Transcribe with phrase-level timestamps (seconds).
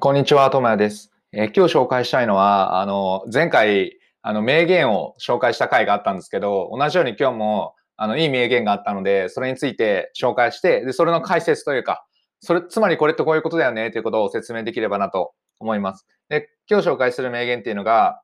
[0.00, 1.12] こんにちは、ともやです。
[1.32, 12.06] えー今日紹介したいのは、あの、前回、あの、名言を紹介した回があったんですけど、同じように今日も、あの、いい名言があったので、それについて紹介して、で、それの解説というか、
[12.40, 16.06] それ、つまりこれってこういうことだよね、ということを説明できればなと思います。
[16.30, 18.22] で、今日紹介する名言っていうのが、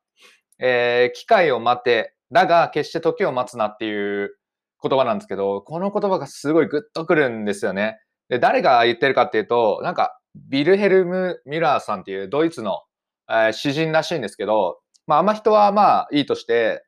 [0.59, 4.35] えー機会を待て、だが決して時を待つなっていう
[4.83, 7.99] 言葉なんですけど、この言葉がすごいグッとくるんですよね。
[8.31, 10.15] で、誰が言ってるかっていうと、なんか、
[10.49, 12.83] ビルヘルム・ミュラーさんっていうドイツの、
[13.29, 16.85] えー詩人らしいんですけど、まあ、あんま人はまあいいとして、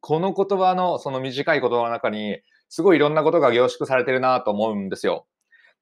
[0.00, 5.26] この言葉の、その短い言葉の中に、すごいいろんなことが凝縮されてるなと思うんですよ。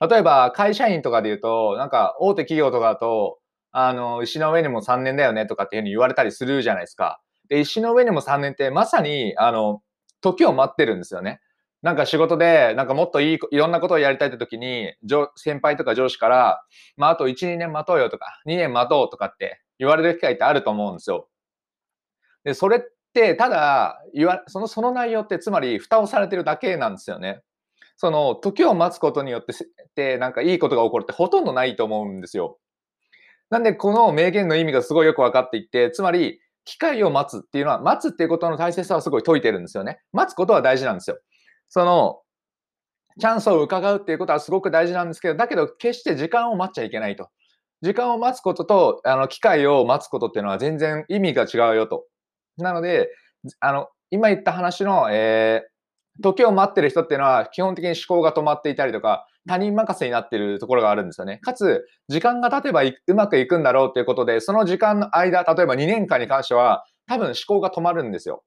[0.00, 3.38] 例えば、会社員とかで言うと、なんか大手企業とかだと、
[3.70, 7.20] あの、石の上にも3年だよねとかっていうふうに言われたりするじゃないですか。
[7.48, 9.82] で、石の上にも3年ってまさに、あの、
[10.20, 11.40] 時を待ってるんですよね。
[11.82, 16.62] なんか仕事で、なんかもっといい、いろんなことをやりたいって時に、上先輩とか上司から、
[16.96, 21.28] まあ、あと1、2年待とうよとか、2年待とうとかって言われる機会ってあると思うんですよ。
[22.44, 22.80] で、それっ
[23.14, 27.42] て、ただ、言わ、その、その内容って、つまり、蓋をされてるだけなんですよね。
[27.96, 32.58] その、時を待つことによってせ、って、なんかいいことが起こるってほとんどないと思うんですよ。
[33.50, 40.00] なんで、この名言の意味がすごいよく分かっていて、つまり、機会を待つっていうのは、待つっていうことの大切さをすごい説いてるんですよね。
[40.12, 41.18] 待つことは大事なんですよ。
[41.68, 42.20] その、
[43.20, 47.28] チャンスを伺うっていうことはすごく大事なんですけど、だけど決して時間を待っちゃいけないと。
[47.82, 52.04] 時間を待つことと、あの、機会を待つことっていうのは全然意味が違うよと。
[52.58, 53.08] なので、
[53.60, 55.78] あの、今言った話の、えー
[56.20, 61.38] 時を待ってる人っていうのは基本的に思考が止まっていたりとか、他人任せになってるところがあるんですよね。
[61.38, 68.42] かつ、時間が経てばうまくいくんだろうっていうことで、その時間の間、例えば2年間に関しては、多分思考が止まるんですよ。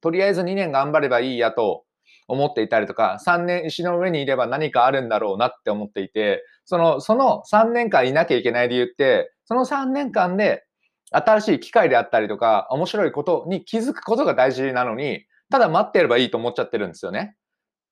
[0.00, 1.84] とりあえず2年頑張ればいいやと
[2.26, 10.64] 思っていたりとか、3年石の上にいれば何かあるんだろうなって思っていて、その、その3年間いなきゃいけない理由って、その3年間で
[11.10, 17.36] 新しい機会であったりとか、面白いことに気づくことが大事なのに、ただ待ってればいいと思っちゃってるんですよね。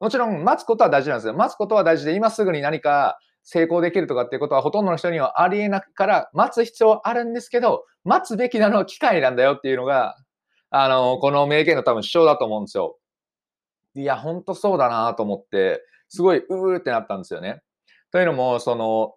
[0.00, 1.34] もちろん待つことは大事なんですよ。
[1.34, 10.16] 待つことは大事で、今すぐに何か成功できるとかっていうことはほとんどの人にはありえないから、待つ必要はあるんですけど、待つべきなのは機会なんだよっていうのが、
[10.70, 12.96] あの、この名言の多分主張だと思うんですよ。
[13.94, 17.62] いや、ほんとそうだなと思って、すごい、うーってなったんですよね。
[18.10, 19.14] というのも、その、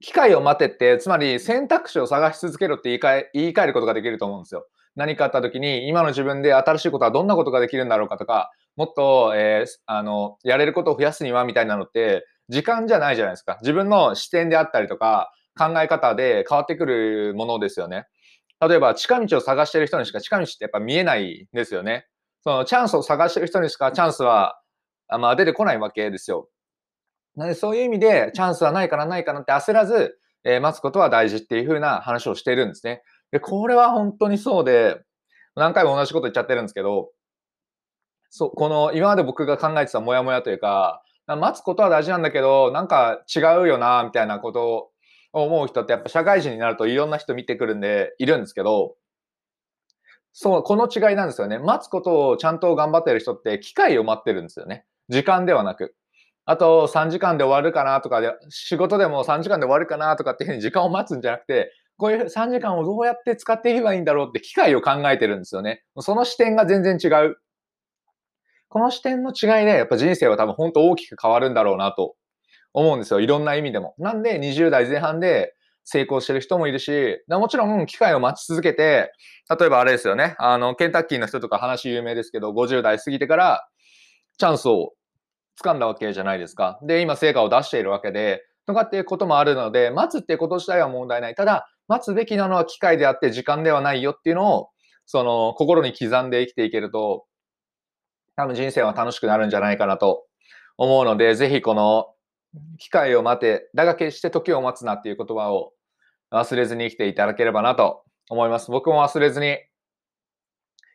[0.00, 4.66] 機会を待てって、つまり選択肢を探し続けろって言い換え言い換えることができると思うんですよ。
[4.96, 13.56] 何かあった時に、今の自分で新しいことはどんなことができるんだろうかとか、もっと、えーあの、やれることを増やすにはみたいなのって、時間じゃないじゃないですか。
[13.62, 18.06] 自分の視点であったりとか、考え方で変わってくるものですよね。
[18.60, 22.06] 例えば、近道を探してる人にしか近道ってやっぱ見えないんですよね。
[22.44, 24.60] そのチャンスを探してる人にしかチャンスは、
[25.08, 26.50] あまあ、出てこないわけですよ。
[27.36, 33.02] なので、そういう意味で、チャンスはないかな、ないかなって焦らず、えー待つことは大事っていう風な話をしているんですね。
[33.32, 35.00] で、これは本当にそうで、
[35.56, 37.10] 何回も同じこと言っちゃってるんですけど、
[38.28, 44.90] そう、この今まで僕が考えてたモヤモヤというか、な待つことは大事なんだけど、なんか違うよな、みたいなことを
[45.32, 48.96] 思う人ってやっぱ社会人になるといろんな人見てくるんで、いるんですけど、
[50.36, 51.60] そう、この違いなんですよね。
[51.60, 54.84] 待つことをちゃんと頑張ってる人って機会を待ってるんですよね。
[55.08, 55.94] 時間ではなく。
[56.44, 65.84] あと3時間で終わるかなとかで、仕事でも3時間で終わるかなとかっていうふうに時間を待つんじゃなくて、こういう3時間をどうやって使っていけばいいんだろうって機会を考えてるんですよね。
[66.00, 67.36] その視点が全然違う。
[68.68, 72.16] この視点の違いで、やっぱ人生は多分本当大きく変わるんだろうなと
[72.72, 73.20] 思うんですよ。
[73.20, 73.94] いろんな意味でも。
[73.98, 75.53] なんで20代前半で
[75.84, 79.12] 成功してる人もいるし、もちろん機会を待ち続けて、
[79.58, 80.34] 例えばあれですよね。
[80.38, 83.68] あの、ケンタッキーの人とか話有名ですけど、50代過ぎてから
[84.38, 84.92] チャンスを
[85.62, 86.78] 掴んだわけじゃないですか。
[86.82, 91.34] で、今成果を出しているわけで、とかっていうこともあるので、待つってこと自体は問題ない。
[91.34, 94.68] ただ、待つべきなのは機会であって時間ではないよっていうのを、
[95.04, 97.26] その、心に刻んで生きていけると、
[98.36, 100.24] 多分人生は楽しくなるんじゃないかなと
[100.78, 102.06] 思うので、ぜひこの、
[102.78, 105.72] 機会を待て、だが決して時を待つなっていう言葉を
[106.34, 108.72] 忘れずに生きていただければなと思います。
[108.72, 109.58] 僕も忘れずに。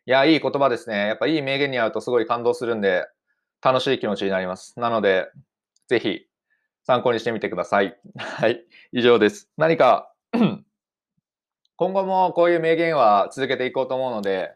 [0.06, 1.08] いや、いい言葉ですね。
[1.08, 3.06] やっぱいい名言に会うとすごい感動するんで、
[3.62, 4.78] 楽しい気持ちになります。
[4.78, 5.32] なので、
[5.88, 6.26] ぜひ
[6.84, 7.98] 参考にしてみてください。
[8.20, 8.66] はい。
[8.92, 9.50] 以上です。
[9.56, 10.14] 何か、
[11.78, 14.52] 今後もこういう名言は続けていこうと思うので、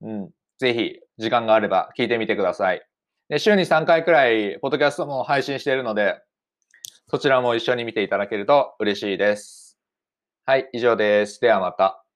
[0.00, 2.82] うん、ぜひ時間があれば聞いてみてください。
[3.28, 6.20] で週に3回くらい、ポッドキャストも配信しているので、
[7.06, 9.67] そちらも一緒に見ていただけると嬉しいです。
[10.48, 11.40] はい、以上です。
[11.42, 12.07] ではまた。